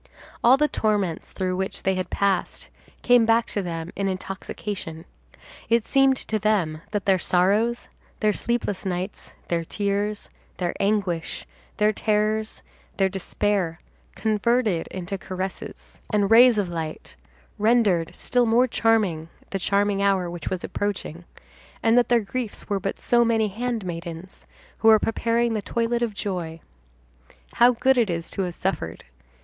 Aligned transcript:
All 0.43 0.57
the 0.57 0.67
torments 0.67 1.31
through 1.31 1.55
which 1.57 1.83
they 1.83 1.93
had 1.93 2.09
passed 2.09 2.69
came 3.03 3.23
back 3.23 3.45
to 3.51 3.61
them 3.61 3.91
in 3.95 4.07
intoxication. 4.07 5.05
It 5.69 5.85
seemed 5.85 6.17
to 6.17 6.39
them 6.39 6.81
that 6.89 7.05
their 7.05 7.19
sorrows, 7.19 7.87
their 8.19 8.33
sleepless 8.33 8.83
nights, 8.83 9.35
their 9.47 9.63
tears, 9.63 10.27
their 10.57 10.73
anguish, 10.79 11.45
their 11.77 11.93
terrors, 11.93 12.63
their 12.97 13.09
despair, 13.09 13.79
converted 14.15 14.87
into 14.87 15.19
caresses 15.19 15.99
and 16.11 16.31
rays 16.31 16.57
of 16.57 16.67
light, 16.67 17.15
rendered 17.59 18.15
still 18.15 18.47
more 18.47 18.65
charming 18.67 19.29
the 19.51 19.59
charming 19.59 20.01
hour 20.01 20.31
which 20.31 20.49
was 20.49 20.63
approaching; 20.63 21.25
and 21.83 21.95
that 21.95 22.09
their 22.09 22.21
griefs 22.21 22.67
were 22.67 22.79
but 22.79 22.99
so 22.99 23.23
many 23.23 23.49
handmaidens 23.49 24.47
who 24.79 24.87
were 24.87 24.97
preparing 24.97 25.53
the 25.53 25.61
toilet 25.61 26.01
of 26.01 26.15
joy. 26.15 26.59
How 27.57 27.73
good 27.73 27.99
it 27.99 28.09
is 28.09 28.31
to 28.31 28.41
have 28.41 28.55
suffered! 28.55 29.03